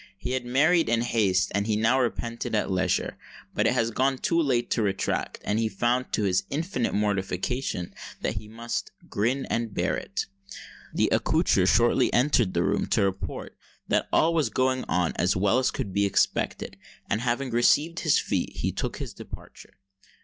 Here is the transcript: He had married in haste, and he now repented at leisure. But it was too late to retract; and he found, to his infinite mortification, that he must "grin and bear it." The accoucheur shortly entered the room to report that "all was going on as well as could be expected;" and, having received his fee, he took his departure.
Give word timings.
He 0.17 0.31
had 0.31 0.47
married 0.47 0.89
in 0.89 1.01
haste, 1.03 1.51
and 1.53 1.67
he 1.67 1.75
now 1.75 1.99
repented 1.99 2.55
at 2.55 2.71
leisure. 2.71 3.19
But 3.53 3.67
it 3.67 3.75
was 3.75 4.19
too 4.23 4.41
late 4.41 4.71
to 4.71 4.81
retract; 4.81 5.39
and 5.43 5.59
he 5.59 5.69
found, 5.69 6.11
to 6.13 6.23
his 6.23 6.43
infinite 6.49 6.95
mortification, 6.95 7.93
that 8.21 8.37
he 8.37 8.47
must 8.47 8.89
"grin 9.09 9.45
and 9.51 9.75
bear 9.75 9.95
it." 9.95 10.25
The 10.91 11.09
accoucheur 11.13 11.67
shortly 11.67 12.11
entered 12.13 12.55
the 12.55 12.63
room 12.63 12.87
to 12.87 13.03
report 13.03 13.55
that 13.89 14.07
"all 14.11 14.33
was 14.33 14.49
going 14.49 14.85
on 14.85 15.13
as 15.17 15.35
well 15.35 15.59
as 15.59 15.69
could 15.69 15.93
be 15.93 16.07
expected;" 16.07 16.77
and, 17.07 17.21
having 17.21 17.51
received 17.51 17.99
his 17.99 18.17
fee, 18.17 18.51
he 18.55 18.71
took 18.71 18.97
his 18.97 19.13
departure. 19.13 19.75